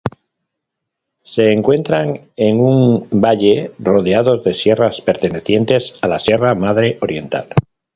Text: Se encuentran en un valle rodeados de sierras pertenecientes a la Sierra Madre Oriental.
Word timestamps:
Se 1.23 1.51
encuentran 1.51 2.21
en 2.35 2.59
un 2.59 3.07
valle 3.11 3.71
rodeados 3.77 4.43
de 4.43 4.55
sierras 4.55 4.99
pertenecientes 5.01 5.99
a 6.01 6.07
la 6.07 6.17
Sierra 6.17 6.55
Madre 6.55 6.97
Oriental. 7.01 7.45